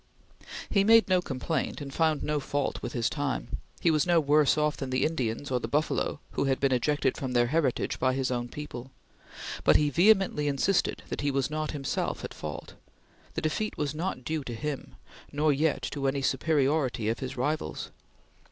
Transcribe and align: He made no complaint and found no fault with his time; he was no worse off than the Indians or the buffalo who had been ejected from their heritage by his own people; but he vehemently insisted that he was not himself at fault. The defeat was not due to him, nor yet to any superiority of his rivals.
He 0.67 0.83
made 0.83 1.07
no 1.07 1.21
complaint 1.21 1.79
and 1.79 1.93
found 1.93 2.23
no 2.23 2.39
fault 2.39 2.81
with 2.81 2.93
his 2.93 3.07
time; 3.07 3.57
he 3.81 3.91
was 3.91 4.03
no 4.07 4.19
worse 4.19 4.57
off 4.57 4.75
than 4.75 4.89
the 4.89 5.05
Indians 5.05 5.51
or 5.51 5.59
the 5.59 5.67
buffalo 5.67 6.19
who 6.31 6.45
had 6.45 6.59
been 6.59 6.71
ejected 6.71 7.15
from 7.17 7.33
their 7.33 7.45
heritage 7.53 7.99
by 7.99 8.15
his 8.15 8.31
own 8.31 8.49
people; 8.49 8.89
but 9.63 9.75
he 9.75 9.91
vehemently 9.91 10.47
insisted 10.47 11.03
that 11.09 11.21
he 11.21 11.29
was 11.29 11.51
not 11.51 11.69
himself 11.69 12.23
at 12.25 12.33
fault. 12.33 12.73
The 13.35 13.41
defeat 13.41 13.77
was 13.77 13.93
not 13.93 14.23
due 14.25 14.43
to 14.45 14.55
him, 14.55 14.95
nor 15.31 15.53
yet 15.53 15.83
to 15.91 16.07
any 16.07 16.23
superiority 16.23 17.07
of 17.07 17.19
his 17.19 17.37
rivals. 17.37 17.91